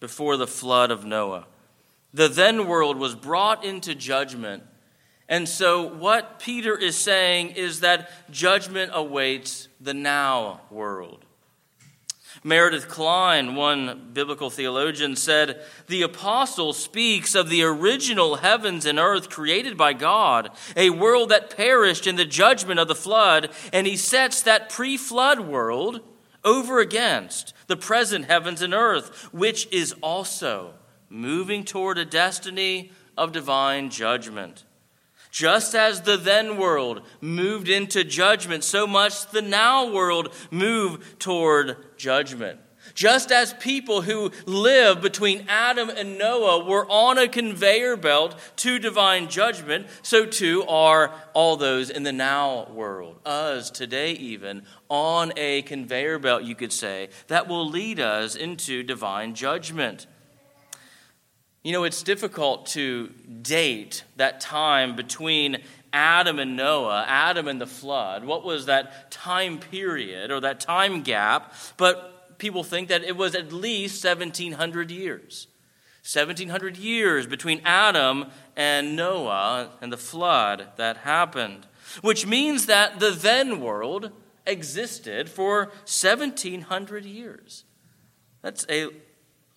before 0.00 0.38
the 0.38 0.46
flood 0.46 0.90
of 0.90 1.04
Noah, 1.04 1.46
the 2.14 2.28
then 2.28 2.66
world 2.66 2.96
was 2.96 3.14
brought 3.14 3.64
into 3.64 3.94
judgment. 3.94 4.62
And 5.28 5.46
so, 5.46 5.82
what 5.82 6.38
Peter 6.38 6.76
is 6.76 6.96
saying 6.96 7.50
is 7.50 7.80
that 7.80 8.10
judgment 8.30 8.92
awaits 8.94 9.68
the 9.78 9.94
now 9.94 10.62
world. 10.70 11.25
Meredith 12.46 12.86
Kline, 12.86 13.56
one 13.56 14.10
biblical 14.12 14.50
theologian, 14.50 15.16
said 15.16 15.60
The 15.88 16.02
apostle 16.02 16.72
speaks 16.72 17.34
of 17.34 17.48
the 17.48 17.64
original 17.64 18.36
heavens 18.36 18.86
and 18.86 19.00
earth 19.00 19.28
created 19.28 19.76
by 19.76 19.94
God, 19.94 20.50
a 20.76 20.90
world 20.90 21.30
that 21.30 21.56
perished 21.56 22.06
in 22.06 22.14
the 22.14 22.24
judgment 22.24 22.78
of 22.78 22.86
the 22.86 22.94
flood, 22.94 23.50
and 23.72 23.84
he 23.84 23.96
sets 23.96 24.42
that 24.42 24.70
pre 24.70 24.96
flood 24.96 25.40
world 25.40 26.02
over 26.44 26.78
against 26.78 27.52
the 27.66 27.76
present 27.76 28.26
heavens 28.26 28.62
and 28.62 28.72
earth, 28.72 29.28
which 29.32 29.66
is 29.72 29.92
also 30.00 30.74
moving 31.08 31.64
toward 31.64 31.98
a 31.98 32.04
destiny 32.04 32.92
of 33.18 33.32
divine 33.32 33.90
judgment. 33.90 34.62
Just 35.36 35.74
as 35.74 36.00
the 36.00 36.16
then 36.16 36.56
world 36.56 37.02
moved 37.20 37.68
into 37.68 38.02
judgment, 38.04 38.64
so 38.64 38.86
much 38.86 39.26
the 39.32 39.42
now 39.42 39.92
world 39.92 40.32
move 40.50 41.18
toward 41.18 41.76
judgment. 41.98 42.58
Just 42.94 43.30
as 43.30 43.52
people 43.52 44.00
who 44.00 44.30
live 44.46 45.02
between 45.02 45.44
Adam 45.46 45.90
and 45.90 46.16
Noah 46.16 46.64
were 46.64 46.90
on 46.90 47.18
a 47.18 47.28
conveyor 47.28 47.98
belt 47.98 48.34
to 48.56 48.78
divine 48.78 49.28
judgment, 49.28 49.88
so 50.00 50.24
too 50.24 50.64
are 50.66 51.12
all 51.34 51.58
those 51.58 51.90
in 51.90 52.02
the 52.02 52.12
now 52.12 52.70
world, 52.70 53.20
us 53.26 53.70
today, 53.70 54.12
even 54.12 54.62
on 54.88 55.34
a 55.36 55.60
conveyor 55.60 56.18
belt, 56.18 56.44
you 56.44 56.54
could 56.54 56.72
say, 56.72 57.10
that 57.26 57.46
will 57.46 57.68
lead 57.68 58.00
us 58.00 58.36
into 58.36 58.82
divine 58.82 59.34
judgment. 59.34 60.06
You 61.66 61.72
know, 61.72 61.82
it's 61.82 62.04
difficult 62.04 62.66
to 62.66 63.08
date 63.42 64.04
that 64.14 64.40
time 64.40 64.94
between 64.94 65.64
Adam 65.92 66.38
and 66.38 66.56
Noah, 66.56 67.04
Adam 67.08 67.48
and 67.48 67.60
the 67.60 67.66
flood. 67.66 68.24
What 68.24 68.44
was 68.44 68.66
that 68.66 69.10
time 69.10 69.58
period 69.58 70.30
or 70.30 70.38
that 70.42 70.60
time 70.60 71.02
gap? 71.02 71.52
But 71.76 72.38
people 72.38 72.62
think 72.62 72.86
that 72.86 73.02
it 73.02 73.16
was 73.16 73.34
at 73.34 73.52
least 73.52 74.04
1700 74.04 74.92
years. 74.92 75.48
1700 76.04 76.76
years 76.76 77.26
between 77.26 77.60
Adam 77.64 78.26
and 78.54 78.94
Noah 78.94 79.70
and 79.80 79.92
the 79.92 79.96
flood 79.96 80.68
that 80.76 80.98
happened, 80.98 81.66
which 82.00 82.28
means 82.28 82.66
that 82.66 83.00
the 83.00 83.10
then 83.10 83.60
world 83.60 84.12
existed 84.46 85.28
for 85.28 85.64
1700 85.82 87.04
years. 87.04 87.64
That's 88.40 88.64
a 88.70 88.90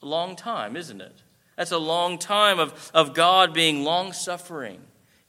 long 0.01 0.35
time, 0.35 0.75
isn't 0.75 1.01
it? 1.01 1.21
That's 1.59 1.73
a 1.73 1.77
long 1.77 2.17
time 2.17 2.57
of, 2.57 2.89
of 2.93 3.13
God 3.13 3.53
being 3.53 3.83
long 3.83 4.13
suffering, 4.13 4.79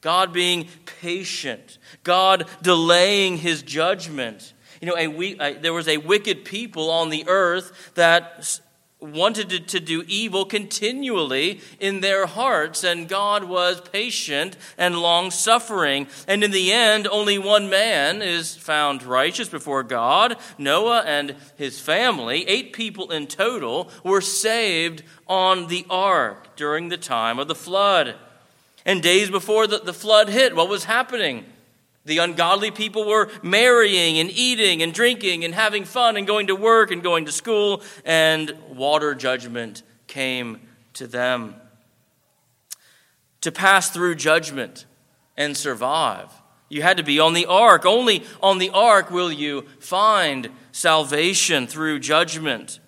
God 0.00 0.32
being 0.32 0.68
patient, 1.00 1.78
God 2.04 2.46
delaying 2.62 3.38
his 3.38 3.62
judgment. 3.62 4.54
You 4.80 4.86
know, 4.86 4.96
a, 4.96 5.08
a, 5.08 5.54
there 5.54 5.72
was 5.72 5.88
a 5.88 5.96
wicked 5.96 6.44
people 6.44 6.88
on 6.88 7.10
the 7.10 7.24
earth 7.26 7.90
that 7.96 8.60
wanted 9.00 9.68
to, 9.68 9.80
do 9.80 10.04
evil 10.06 10.44
continually 10.44 11.60
in 11.78 12.00
their 12.00 12.26
hearts, 12.26 12.84
and 12.84 13.08
God 13.08 13.44
was 13.44 13.80
patient 13.80 14.56
and 14.76 14.98
long 14.98 15.30
suffering. 15.30 16.06
And 16.28 16.44
in 16.44 16.50
the 16.50 16.72
end, 16.72 17.08
only 17.08 17.38
one 17.38 17.70
man 17.70 18.20
is 18.20 18.54
found 18.54 19.02
righteous 19.02 19.48
before 19.48 19.82
God 19.82 20.36
Noah 20.58 21.02
and 21.06 21.34
his 21.56 21.80
family. 21.80 22.46
Eight 22.46 22.72
people 22.72 23.10
in 23.10 23.26
total 23.26 23.90
were 24.04 24.20
saved 24.20 25.02
on 25.26 25.68
the 25.68 25.86
ark 25.88 26.56
during 26.56 26.88
the 26.88 26.98
time 26.98 27.38
of 27.38 27.48
the 27.48 27.54
flood. 27.54 28.14
And 28.84 29.02
days 29.02 29.30
before 29.30 29.66
the 29.66 29.94
flood 29.94 30.28
hit, 30.28 30.54
what 30.54 30.68
was 30.68 30.84
happening? 30.84 31.46
The 32.10 32.18
ungodly 32.18 32.72
people 32.72 33.06
were 33.06 33.30
marrying 33.40 34.18
and 34.18 34.32
eating 34.32 34.82
and 34.82 34.92
drinking 34.92 35.44
and 35.44 35.54
having 35.54 35.84
fun 35.84 36.16
and 36.16 36.26
going 36.26 36.48
to 36.48 36.56
work 36.56 36.90
and 36.90 37.04
going 37.04 37.26
to 37.26 37.30
school, 37.30 37.84
and 38.04 38.52
water 38.68 39.14
judgment 39.14 39.84
came 40.08 40.58
to 40.94 41.06
them. 41.06 41.54
To 43.42 43.52
pass 43.52 43.90
through 43.90 44.16
judgment 44.16 44.86
and 45.36 45.56
survive, 45.56 46.32
you 46.68 46.82
had 46.82 46.96
to 46.96 47.04
be 47.04 47.20
on 47.20 47.32
the 47.32 47.46
ark. 47.46 47.86
Only 47.86 48.24
on 48.42 48.58
the 48.58 48.70
ark 48.70 49.12
will 49.12 49.30
you 49.30 49.66
find 49.78 50.50
salvation 50.72 51.68
through 51.68 52.00
judgment. 52.00 52.80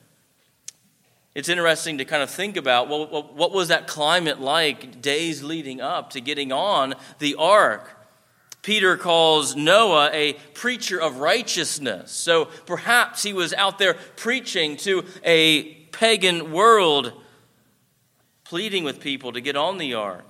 It's 1.37 1.49
interesting 1.49 1.99
to 1.99 2.05
kind 2.05 2.25
of 2.25 2.31
think 2.31 2.57
about 2.57 2.89
well, 2.89 3.07
what 3.07 3.53
was 3.53 3.69
that 3.69 3.87
climate 3.87 4.41
like 4.41 5.01
days 5.01 5.45
leading 5.45 5.81
up 5.81 6.11
to 6.11 6.21
getting 6.21 6.51
on 6.51 6.95
the 7.21 7.37
ark? 7.37 8.02
Peter 8.63 8.97
calls 8.97 9.57
Noah 9.57 10.11
a 10.13 10.35
preacher 10.55 11.01
of 11.01 11.19
righteousness. 11.19 12.13
So 12.13 12.45
perhaps 12.67 13.25
he 13.25 13.33
was 13.33 13.53
out 13.53 13.79
there 13.79 13.95
preaching 14.17 14.77
to 14.79 15.05
a 15.25 15.75
pagan 15.91 16.53
world, 16.53 17.13
pleading 18.45 18.85
with 18.85 19.01
people 19.01 19.33
to 19.33 19.41
get 19.41 19.57
on 19.57 19.79
the 19.79 19.95
ark. 19.95 20.29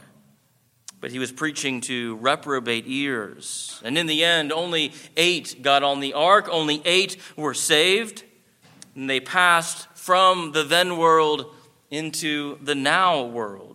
But 0.99 1.11
he 1.11 1.19
was 1.19 1.31
preaching 1.31 1.81
to 1.83 2.17
reprobate 2.17 2.85
ears. 2.87 3.81
And 3.85 3.99
in 3.99 4.07
the 4.07 4.25
end, 4.25 4.53
only 4.53 4.93
eight 5.17 5.61
got 5.61 5.83
on 5.83 6.01
the 6.01 6.15
ark, 6.15 6.49
only 6.51 6.81
eight 6.85 7.19
were 7.37 7.55
saved. 7.55 8.25
And 8.95 9.11
they 9.11 9.21
passed 9.21 9.89
from 9.95 10.53
the 10.53 10.63
then 10.63 10.97
world 10.97 11.53
into 11.91 12.57
the 12.63 12.75
now 12.75 13.25
world. 13.25 13.72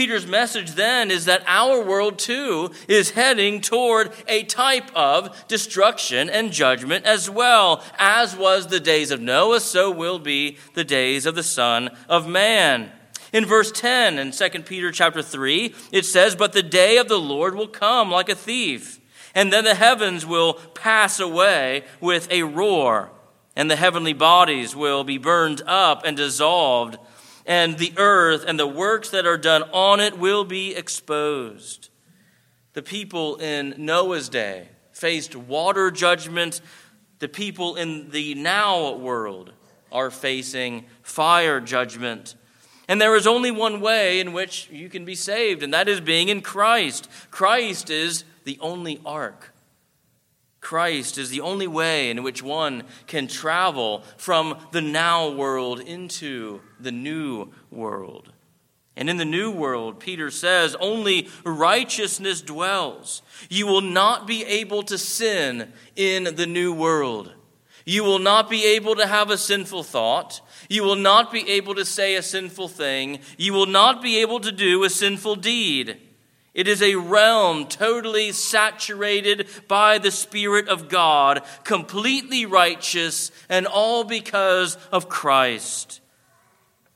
Peter's 0.00 0.26
message 0.26 0.70
then 0.76 1.10
is 1.10 1.26
that 1.26 1.44
our 1.46 1.84
world 1.84 2.18
too 2.18 2.70
is 2.88 3.10
heading 3.10 3.60
toward 3.60 4.10
a 4.26 4.44
type 4.44 4.90
of 4.96 5.46
destruction 5.46 6.30
and 6.30 6.52
judgment 6.52 7.04
as 7.04 7.28
well. 7.28 7.84
As 7.98 8.34
was 8.34 8.68
the 8.68 8.80
days 8.80 9.10
of 9.10 9.20
Noah, 9.20 9.60
so 9.60 9.90
will 9.90 10.18
be 10.18 10.56
the 10.72 10.84
days 10.84 11.26
of 11.26 11.34
the 11.34 11.42
Son 11.42 11.94
of 12.08 12.26
Man. 12.26 12.90
In 13.34 13.44
verse 13.44 13.70
10 13.70 14.18
in 14.18 14.30
2 14.30 14.48
Peter 14.62 14.90
chapter 14.90 15.20
3, 15.20 15.74
it 15.92 16.06
says, 16.06 16.34
But 16.34 16.54
the 16.54 16.62
day 16.62 16.96
of 16.96 17.08
the 17.08 17.20
Lord 17.20 17.54
will 17.54 17.68
come 17.68 18.10
like 18.10 18.30
a 18.30 18.34
thief, 18.34 19.00
and 19.34 19.52
then 19.52 19.64
the 19.64 19.74
heavens 19.74 20.24
will 20.24 20.54
pass 20.54 21.20
away 21.20 21.84
with 22.00 22.26
a 22.32 22.44
roar, 22.44 23.10
and 23.54 23.70
the 23.70 23.76
heavenly 23.76 24.14
bodies 24.14 24.74
will 24.74 25.04
be 25.04 25.18
burned 25.18 25.60
up 25.66 26.06
and 26.06 26.16
dissolved 26.16 26.96
and 27.46 27.78
the 27.78 27.92
earth 27.96 28.44
and 28.46 28.58
the 28.58 28.66
works 28.66 29.10
that 29.10 29.26
are 29.26 29.38
done 29.38 29.62
on 29.72 30.00
it 30.00 30.18
will 30.18 30.44
be 30.44 30.74
exposed. 30.74 31.88
The 32.72 32.82
people 32.82 33.36
in 33.36 33.74
Noah's 33.78 34.28
day 34.28 34.68
faced 34.92 35.34
water 35.34 35.90
judgment. 35.90 36.60
The 37.18 37.28
people 37.28 37.76
in 37.76 38.10
the 38.10 38.34
now 38.34 38.92
world 38.92 39.52
are 39.90 40.10
facing 40.10 40.86
fire 41.02 41.60
judgment. 41.60 42.34
And 42.88 43.00
there 43.00 43.16
is 43.16 43.26
only 43.26 43.50
one 43.50 43.80
way 43.80 44.20
in 44.20 44.32
which 44.32 44.68
you 44.70 44.88
can 44.88 45.04
be 45.04 45.14
saved, 45.14 45.62
and 45.62 45.72
that 45.72 45.88
is 45.88 46.00
being 46.00 46.28
in 46.28 46.40
Christ. 46.40 47.08
Christ 47.30 47.88
is 47.88 48.24
the 48.44 48.58
only 48.60 49.00
ark. 49.06 49.52
Christ 50.60 51.16
is 51.16 51.30
the 51.30 51.40
only 51.40 51.66
way 51.66 52.10
in 52.10 52.22
which 52.22 52.42
one 52.42 52.84
can 53.06 53.26
travel 53.26 54.02
from 54.16 54.58
the 54.72 54.82
now 54.82 55.30
world 55.30 55.80
into 55.80 56.60
the 56.78 56.92
new 56.92 57.50
world. 57.70 58.32
And 58.96 59.08
in 59.08 59.16
the 59.16 59.24
new 59.24 59.50
world, 59.50 59.98
Peter 59.98 60.30
says, 60.30 60.76
only 60.78 61.28
righteousness 61.44 62.42
dwells. 62.42 63.22
You 63.48 63.66
will 63.66 63.80
not 63.80 64.26
be 64.26 64.44
able 64.44 64.82
to 64.84 64.98
sin 64.98 65.72
in 65.96 66.24
the 66.36 66.46
new 66.46 66.74
world. 66.74 67.32
You 67.86 68.04
will 68.04 68.18
not 68.18 68.50
be 68.50 68.64
able 68.66 68.96
to 68.96 69.06
have 69.06 69.30
a 69.30 69.38
sinful 69.38 69.84
thought. 69.84 70.42
You 70.68 70.82
will 70.82 70.96
not 70.96 71.32
be 71.32 71.48
able 71.48 71.74
to 71.76 71.84
say 71.84 72.16
a 72.16 72.22
sinful 72.22 72.68
thing. 72.68 73.20
You 73.38 73.54
will 73.54 73.66
not 73.66 74.02
be 74.02 74.18
able 74.18 74.40
to 74.40 74.52
do 74.52 74.84
a 74.84 74.90
sinful 74.90 75.36
deed. 75.36 75.98
It 76.52 76.66
is 76.66 76.82
a 76.82 76.96
realm 76.96 77.66
totally 77.66 78.32
saturated 78.32 79.48
by 79.68 79.98
the 79.98 80.10
Spirit 80.10 80.68
of 80.68 80.88
God, 80.88 81.42
completely 81.62 82.44
righteous, 82.44 83.30
and 83.48 83.66
all 83.66 84.02
because 84.02 84.76
of 84.90 85.08
Christ. 85.08 86.00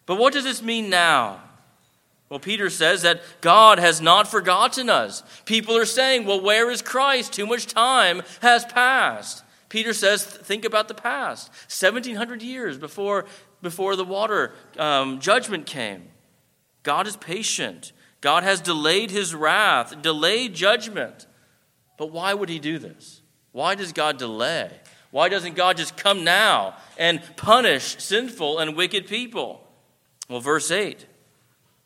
But 0.07 0.17
what 0.17 0.33
does 0.33 0.45
this 0.45 0.61
mean 0.61 0.91
now? 0.91 1.41
Well, 2.29 2.41
Peter 2.41 2.69
says 2.69 3.03
that 3.03 3.23
God 3.41 3.79
has 3.79 4.01
not 4.01 4.27
forgotten 4.27 4.91
us. 4.91 5.23
People 5.45 5.77
are 5.77 5.85
saying, 5.85 6.25
well, 6.25 6.41
where 6.41 6.71
is 6.71 6.83
Christ? 6.83 7.33
Too 7.33 7.47
much 7.47 7.67
time 7.67 8.23
has 8.41 8.65
passed. 8.65 9.45
Peter 9.69 9.93
says, 9.93 10.25
think 10.25 10.65
about 10.65 10.89
the 10.89 10.95
past 10.95 11.49
1700 11.69 12.43
years 12.43 12.77
before, 12.77 13.27
before 13.63 13.95
the 13.95 14.05
water 14.05 14.53
um, 14.79 15.21
judgment 15.21 15.67
came. 15.67 16.09
God 16.83 17.07
is 17.07 17.17
patient. 17.17 17.93
God 18.25 18.43
has 18.43 18.63
delayed 18.63 19.11
his 19.11 19.35
wrath, 19.35 20.01
delayed 20.01 20.55
judgment. 20.55 21.27
But 21.99 22.11
why 22.11 22.33
would 22.33 22.49
he 22.49 22.59
do 22.59 22.79
this? 22.79 23.21
Why 23.53 23.75
does 23.75 23.93
God 23.93 24.17
delay? 24.17 24.71
Why 25.11 25.29
doesn't 25.29 25.57
God 25.57 25.77
just 25.77 25.99
come 25.99 26.25
now 26.25 26.75
and 26.97 27.21
punish 27.37 28.03
sinful 28.03 28.61
and 28.61 28.79
wicked 28.79 29.09
people? 29.09 29.61
Well, 30.27 30.41
verse 30.41 30.71
8, 30.71 31.05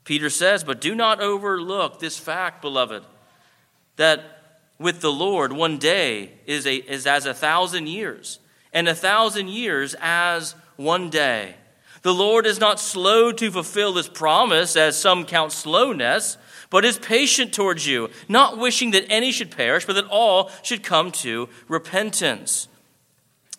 Peter 0.04 0.30
says, 0.30 0.62
But 0.62 0.80
do 0.80 0.94
not 0.94 1.20
overlook 1.20 1.98
this 1.98 2.20
fact, 2.20 2.62
beloved, 2.62 3.02
that 3.96 4.60
with 4.78 5.00
the 5.00 5.12
Lord 5.12 5.52
one 5.52 5.76
day 5.76 6.34
is, 6.46 6.68
a, 6.68 6.76
is 6.76 7.04
as 7.04 7.26
a 7.26 7.34
thousand 7.34 7.88
years, 7.88 8.38
and 8.72 8.86
a 8.86 8.94
thousand 8.94 9.48
years 9.48 9.96
as 10.00 10.54
one 10.76 11.10
day. 11.10 11.56
The 12.02 12.14
Lord 12.14 12.46
is 12.46 12.60
not 12.60 12.80
slow 12.80 13.32
to 13.32 13.50
fulfill 13.50 13.94
his 13.94 14.08
promise, 14.08 14.76
as 14.76 14.96
some 14.96 15.24
count 15.24 15.52
slowness, 15.52 16.38
but 16.70 16.84
is 16.84 16.98
patient 16.98 17.52
towards 17.52 17.86
you, 17.86 18.10
not 18.28 18.58
wishing 18.58 18.92
that 18.92 19.10
any 19.10 19.32
should 19.32 19.50
perish, 19.50 19.84
but 19.84 19.94
that 19.94 20.06
all 20.06 20.50
should 20.62 20.82
come 20.82 21.10
to 21.12 21.48
repentance. 21.66 22.68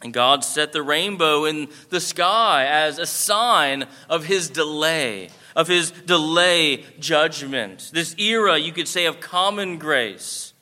And 0.02 0.14
God 0.14 0.46
set 0.46 0.72
the 0.72 0.82
rainbow 0.82 1.44
in 1.44 1.68
the 1.90 2.00
sky 2.00 2.66
as 2.66 3.00
a 3.00 3.06
sign 3.06 3.86
of 4.10 4.26
his 4.26 4.50
delay, 4.50 5.30
of 5.56 5.68
his 5.68 5.92
delay 5.92 6.86
judgment. 7.00 7.92
This 7.94 8.18
era, 8.18 8.58
you 8.58 8.72
could 8.72 8.88
say, 8.88 9.06
of 9.06 9.20
common 9.20 9.78
grace 9.78 10.54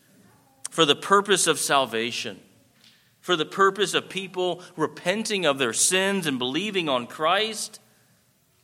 for 0.72 0.86
the 0.86 0.96
purpose 0.96 1.46
of 1.46 1.60
salvation 1.60 2.40
for 3.28 3.36
the 3.36 3.46
purpose 3.46 3.94
of 3.94 4.08
people 4.08 4.62
repenting 4.78 5.46
of 5.46 5.58
their 5.58 5.74
sins 5.74 6.26
and 6.26 6.40
believing 6.40 6.88
on 6.88 7.06
Christ. 7.06 7.82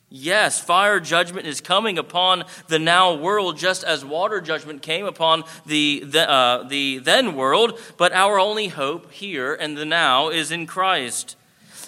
Yes, 0.08 0.58
fire 0.58 1.00
judgment 1.00 1.46
is 1.46 1.60
coming 1.60 1.98
upon 1.98 2.44
the 2.68 2.78
now 2.78 3.12
world 3.12 3.58
just 3.58 3.84
as 3.84 4.06
water 4.06 4.40
judgment 4.40 4.80
came 4.80 5.04
upon 5.04 5.44
the, 5.66 6.02
the, 6.06 6.30
uh, 6.30 6.62
the 6.62 6.96
then 6.96 7.36
world, 7.36 7.78
but 7.98 8.14
our 8.14 8.38
only 8.38 8.68
hope 8.68 9.12
here 9.12 9.52
and 9.52 9.76
the 9.76 9.84
now 9.84 10.30
is 10.30 10.50
in 10.50 10.66
Christ. 10.66 11.36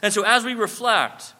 And 0.02 0.12
so, 0.12 0.22
as 0.24 0.44
we 0.44 0.52
reflect 0.52 1.32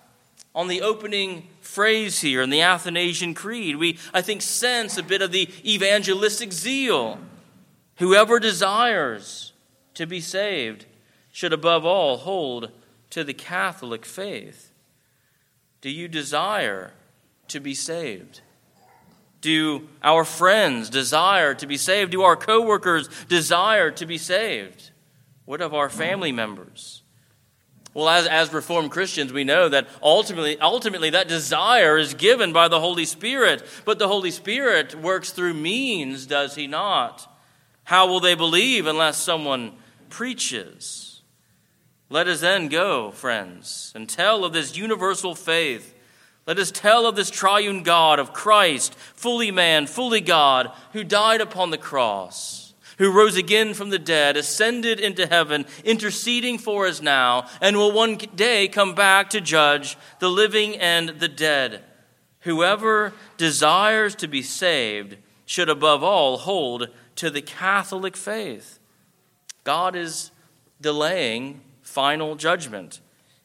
on 0.54 0.68
the 0.68 0.80
opening 0.80 1.48
phrase 1.60 2.22
here 2.22 2.40
in 2.40 2.48
the 2.48 2.62
Athanasian 2.62 3.34
Creed. 3.34 3.76
We, 3.76 3.98
I 4.14 4.22
think, 4.22 4.40
sense 4.40 4.96
a 4.96 5.02
bit 5.02 5.20
of 5.20 5.32
the 5.32 5.50
evangelistic 5.66 6.50
zeal. 6.50 7.18
Whoever 7.96 8.40
desires 8.40 9.52
to 9.92 10.06
be 10.06 10.22
saved 10.22 10.86
should 11.36 11.52
above 11.52 11.84
all 11.84 12.16
hold 12.16 12.70
to 13.10 13.22
the 13.22 13.34
Catholic 13.34 14.06
faith. 14.06 14.72
Do 15.82 15.90
you 15.90 16.08
desire 16.08 16.94
to 17.48 17.60
be 17.60 17.74
saved? 17.74 18.40
Do 19.42 19.86
our 20.02 20.24
friends 20.24 20.88
desire 20.88 21.52
to 21.56 21.66
be 21.66 21.76
saved? 21.76 22.12
Do 22.12 22.22
our 22.22 22.36
coworkers 22.36 23.10
desire 23.28 23.90
to 23.90 24.06
be 24.06 24.16
saved? 24.16 24.92
What 25.44 25.60
of 25.60 25.74
our 25.74 25.90
family 25.90 26.32
members? 26.32 27.02
Well, 27.92 28.08
as, 28.08 28.26
as 28.26 28.50
Reformed 28.50 28.90
Christians, 28.90 29.30
we 29.30 29.44
know 29.44 29.68
that 29.68 29.88
ultimately, 30.02 30.58
ultimately 30.58 31.10
that 31.10 31.28
desire 31.28 31.98
is 31.98 32.14
given 32.14 32.54
by 32.54 32.68
the 32.68 32.80
Holy 32.80 33.04
Spirit. 33.04 33.62
But 33.84 33.98
the 33.98 34.08
Holy 34.08 34.30
Spirit 34.30 34.94
works 34.94 35.32
through 35.32 35.52
means, 35.52 36.24
does 36.24 36.54
he 36.54 36.66
not? 36.66 37.30
How 37.84 38.06
will 38.06 38.20
they 38.20 38.34
believe 38.34 38.86
unless 38.86 39.18
someone 39.18 39.72
preaches? 40.08 41.05
Let 42.08 42.28
us 42.28 42.40
then 42.40 42.68
go, 42.68 43.10
friends, 43.10 43.92
and 43.94 44.08
tell 44.08 44.44
of 44.44 44.52
this 44.52 44.76
universal 44.76 45.34
faith. 45.34 45.94
Let 46.46 46.58
us 46.58 46.70
tell 46.70 47.06
of 47.06 47.16
this 47.16 47.30
triune 47.30 47.82
God, 47.82 48.18
of 48.18 48.32
Christ, 48.32 48.94
fully 48.94 49.50
man, 49.50 49.86
fully 49.86 50.20
God, 50.20 50.70
who 50.92 51.02
died 51.02 51.40
upon 51.40 51.70
the 51.70 51.78
cross 51.78 52.66
who 52.98 53.12
rose 53.12 53.36
again 53.36 53.74
from 53.74 53.90
the 53.90 53.98
dead, 53.98 54.36
ascended 54.36 54.98
into 54.98 55.26
heaven, 55.26 55.66
interceding 55.84 56.58
for 56.58 56.86
us 56.86 57.02
now, 57.02 57.46
and 57.60 57.76
will 57.76 57.92
one 57.92 58.16
day 58.16 58.68
come 58.68 58.94
back 58.94 59.30
to 59.30 59.40
judge 59.40 59.96
the 60.18 60.30
living 60.30 60.76
and 60.76 61.10
the 61.20 61.28
dead. 61.28 61.82
Whoever 62.40 63.12
desires 63.36 64.14
to 64.16 64.28
be 64.28 64.42
saved 64.42 65.16
should 65.44 65.68
above 65.68 66.02
all 66.02 66.38
hold 66.38 66.88
to 67.16 67.30
the 67.30 67.42
Catholic 67.42 68.16
faith. 68.16 68.78
God 69.64 69.96
is 69.96 70.30
delaying 70.80 71.60
final 71.86 72.34
judgment. 72.34 73.00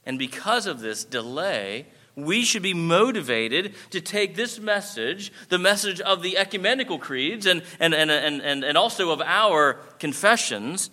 And 0.06 0.18
because 0.18 0.66
of 0.66 0.80
this 0.80 1.04
delay, 1.04 1.86
we 2.16 2.44
should 2.44 2.64
be 2.64 2.74
motivated 2.74 3.74
to 3.92 4.02
take 4.02 4.36
this 4.36 4.60
message, 4.60 5.32
the 5.50 5.60
message 5.60 6.02
of 6.02 6.22
the 6.22 6.38
ecumenical 6.38 7.00
creeds 7.00 7.46
and, 7.46 7.64
and, 7.80 7.94
and, 7.94 8.12
and, 8.12 8.64
and 8.64 8.78
also 8.78 9.12
of 9.12 9.22
our 9.22 9.76
confessions, 10.00 10.90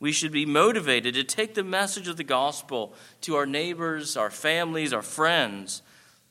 we 0.00 0.12
should 0.12 0.32
be 0.32 0.46
motivated 0.46 1.14
to 1.14 1.24
take 1.24 1.54
the 1.54 1.64
message 1.64 2.08
of 2.08 2.16
the 2.16 2.24
gospel 2.24 2.94
to 3.22 3.36
our 3.36 3.46
neighbors, 3.46 4.16
our 4.16 4.30
families, 4.30 4.92
our 4.92 5.02
friends, 5.02 5.82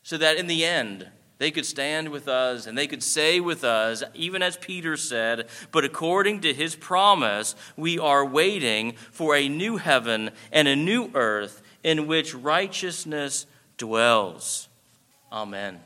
so 0.03 0.17
that 0.17 0.37
in 0.37 0.47
the 0.47 0.63
end, 0.63 1.07
they 1.37 1.51
could 1.51 1.65
stand 1.65 2.09
with 2.09 2.27
us 2.27 2.65
and 2.65 2.77
they 2.77 2.87
could 2.87 3.03
say 3.03 3.39
with 3.39 3.63
us, 3.63 4.03
even 4.13 4.41
as 4.41 4.57
Peter 4.57 4.97
said, 4.97 5.47
but 5.71 5.85
according 5.85 6.41
to 6.41 6.53
his 6.53 6.75
promise, 6.75 7.55
we 7.75 7.99
are 7.99 8.25
waiting 8.25 8.93
for 9.11 9.35
a 9.35 9.47
new 9.47 9.77
heaven 9.77 10.31
and 10.51 10.67
a 10.67 10.75
new 10.75 11.11
earth 11.13 11.61
in 11.83 12.07
which 12.07 12.33
righteousness 12.33 13.45
dwells. 13.77 14.67
Amen. 15.31 15.79